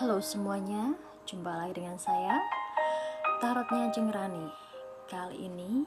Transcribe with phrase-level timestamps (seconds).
[0.00, 0.96] Halo semuanya,
[1.28, 2.40] jumpa lagi dengan saya
[3.36, 4.48] Tarotnya Jengrani
[5.04, 5.84] Kali ini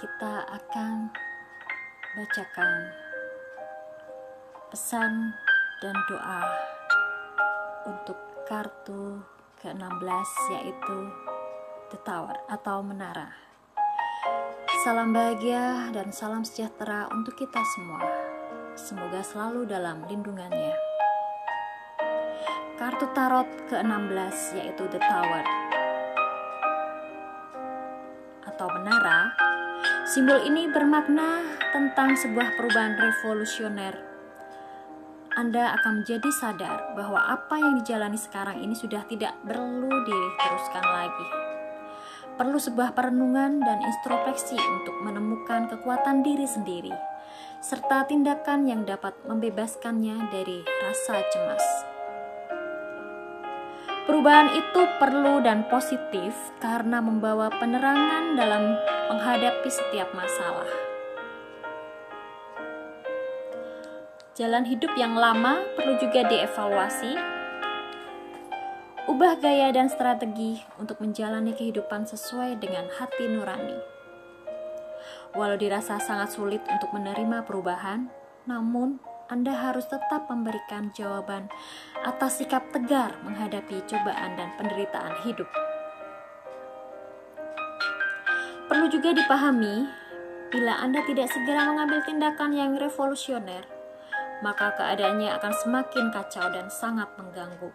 [0.00, 1.12] kita akan
[2.16, 2.72] bacakan
[4.72, 5.36] pesan
[5.84, 6.40] dan doa
[7.84, 8.16] untuk
[8.48, 9.20] kartu
[9.60, 10.98] ke-16 yaitu
[11.92, 13.28] The Tower atau Menara.
[14.88, 18.00] Salam bahagia dan salam sejahtera untuk kita semua.
[18.72, 20.89] Semoga selalu dalam lindungannya.
[22.80, 25.44] Kartu tarot ke-16 yaitu The Tower
[28.48, 29.36] atau menara.
[30.08, 31.44] Simbol ini bermakna
[31.76, 34.00] tentang sebuah perubahan revolusioner.
[35.36, 41.28] Anda akan menjadi sadar bahwa apa yang dijalani sekarang ini sudah tidak perlu diteruskan lagi.
[42.40, 46.96] Perlu sebuah perenungan dan introspeksi untuk menemukan kekuatan diri sendiri,
[47.60, 51.89] serta tindakan yang dapat membebaskannya dari rasa cemas.
[54.08, 58.76] Perubahan itu perlu dan positif karena membawa penerangan dalam
[59.12, 60.68] menghadapi setiap masalah.
[64.40, 67.12] Jalan hidup yang lama perlu juga dievaluasi.
[69.04, 73.76] Ubah gaya dan strategi untuk menjalani kehidupan sesuai dengan hati nurani.
[75.36, 78.08] Walau dirasa sangat sulit untuk menerima perubahan,
[78.48, 78.96] namun
[79.30, 81.46] anda harus tetap memberikan jawaban
[82.02, 85.46] atas sikap tegar menghadapi cobaan dan penderitaan hidup.
[88.66, 89.86] Perlu juga dipahami,
[90.50, 93.66] bila Anda tidak segera mengambil tindakan yang revolusioner,
[94.42, 97.70] maka keadaannya akan semakin kacau dan sangat mengganggu.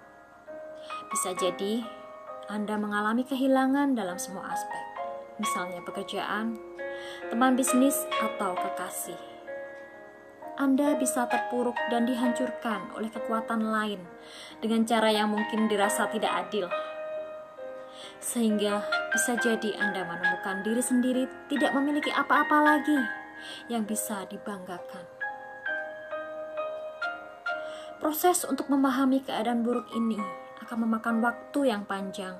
[1.12, 1.84] Bisa jadi
[2.52, 4.84] Anda mengalami kehilangan dalam semua aspek,
[5.40, 6.60] misalnya pekerjaan,
[7.32, 9.35] teman bisnis, atau kekasih.
[10.56, 14.00] Anda bisa terpuruk dan dihancurkan oleh kekuatan lain
[14.64, 16.72] dengan cara yang mungkin dirasa tidak adil.
[18.24, 18.80] Sehingga
[19.12, 23.00] bisa jadi Anda menemukan diri sendiri tidak memiliki apa-apa lagi
[23.68, 25.04] yang bisa dibanggakan.
[28.00, 30.20] Proses untuk memahami keadaan buruk ini
[30.64, 32.40] akan memakan waktu yang panjang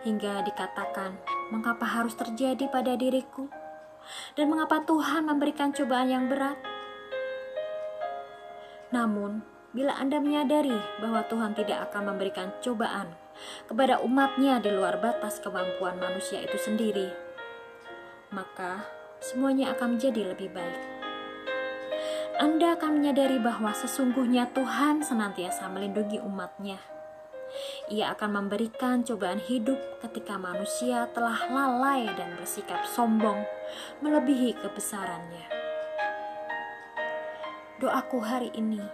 [0.00, 1.20] hingga dikatakan
[1.52, 3.52] mengapa harus terjadi pada diriku
[4.32, 6.69] dan mengapa Tuhan memberikan cobaan yang berat
[8.90, 13.14] namun, bila Anda menyadari bahwa Tuhan tidak akan memberikan cobaan
[13.70, 17.14] kepada umatnya di luar batas kemampuan manusia itu sendiri,
[18.34, 18.82] maka
[19.22, 20.82] semuanya akan menjadi lebih baik.
[22.42, 26.82] Anda akan menyadari bahwa sesungguhnya Tuhan senantiasa melindungi umatnya.
[27.90, 33.42] Ia akan memberikan cobaan hidup ketika manusia telah lalai dan bersikap sombong
[34.02, 35.59] melebihi kebesarannya
[37.80, 38.84] doaku hari ini.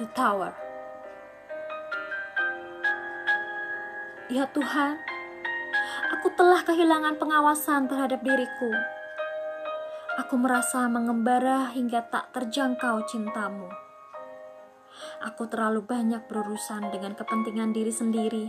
[0.00, 0.56] The Tower.
[4.32, 4.96] Ya Tuhan,
[6.16, 8.72] aku telah kehilangan pengawasan terhadap diriku.
[10.24, 13.68] Aku merasa mengembara hingga tak terjangkau cintamu.
[15.28, 18.48] Aku terlalu banyak berurusan dengan kepentingan diri sendiri,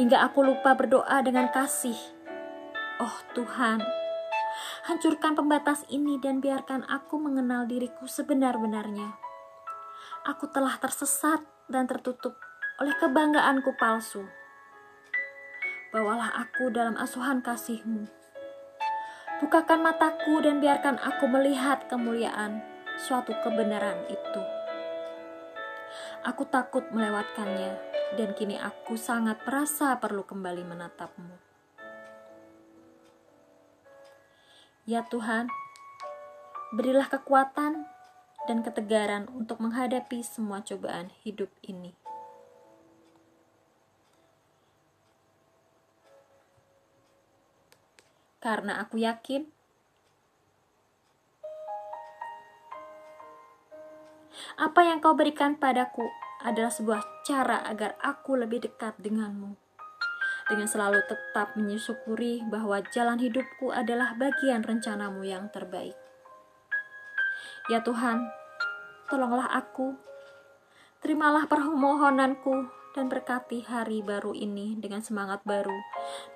[0.00, 2.00] hingga aku lupa berdoa dengan kasih.
[2.96, 4.03] Oh Tuhan,
[4.84, 9.16] Hancurkan pembatas ini dan biarkan aku mengenal diriku sebenar-benarnya.
[10.28, 11.40] Aku telah tersesat
[11.72, 12.36] dan tertutup
[12.76, 14.28] oleh kebanggaanku palsu.
[15.88, 18.04] Bawalah aku dalam asuhan kasihmu.
[19.40, 22.60] Bukakan mataku dan biarkan aku melihat kemuliaan
[23.00, 24.42] suatu kebenaran itu.
[26.28, 27.72] Aku takut melewatkannya
[28.20, 31.53] dan kini aku sangat merasa perlu kembali menatapmu.
[34.84, 35.48] Ya Tuhan,
[36.76, 37.88] berilah kekuatan
[38.44, 41.96] dan ketegaran untuk menghadapi semua cobaan hidup ini.
[48.44, 49.48] Karena aku yakin
[54.60, 56.04] apa yang kau berikan padaku
[56.44, 59.63] adalah sebuah cara agar aku lebih dekat denganmu
[60.48, 65.96] dengan selalu tetap menyusukuri bahwa jalan hidupku adalah bagian rencanamu yang terbaik.
[67.72, 68.28] Ya Tuhan,
[69.08, 69.96] tolonglah aku,
[71.00, 75.74] terimalah permohonanku, dan berkati hari baru ini dengan semangat baru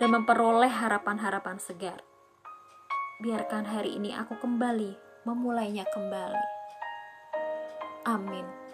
[0.02, 2.02] dan memperoleh harapan-harapan segar.
[3.22, 6.46] Biarkan hari ini aku kembali memulainya kembali.
[8.10, 8.67] Amin.